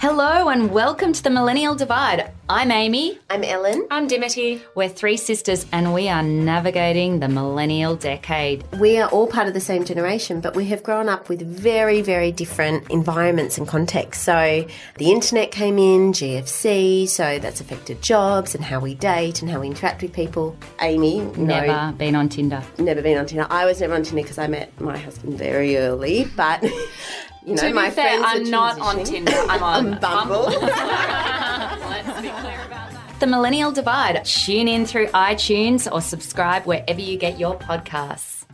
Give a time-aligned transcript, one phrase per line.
[0.00, 2.30] Hello and welcome to the Millennial Divide.
[2.48, 3.18] I'm Amy.
[3.28, 3.86] I'm Ellen.
[3.90, 4.62] I'm Dimity.
[4.76, 8.64] We're three sisters and we are navigating the millennial decade.
[8.78, 12.00] We are all part of the same generation, but we have grown up with very,
[12.00, 14.24] very different environments and contexts.
[14.24, 14.66] So
[14.98, 19.60] the internet came in, GFC, so that's affected jobs and how we date and how
[19.60, 20.56] we interact with people.
[20.80, 22.62] Amy, no, Never been on Tinder.
[22.78, 23.48] never been on Tinder.
[23.50, 26.64] I was never on Tinder because I met my husband very early, but.
[27.48, 29.04] You know, To be my fair, friends I'm not on.
[29.04, 29.32] Tinder.
[29.32, 30.42] I'm on On Bumble.
[30.50, 33.20] Let's be clear about that.
[33.20, 34.22] The Millennial Divide.
[34.26, 38.44] Tune in through iTunes or subscribe wherever you get your podcasts.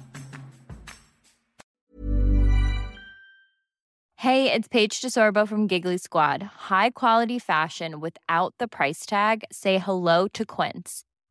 [4.15, 6.45] Hey, it's Paige DeSorbo from Giggly Squad.
[6.45, 9.43] High quality fashion without the price tag.
[9.51, 11.03] Say hello to Quince.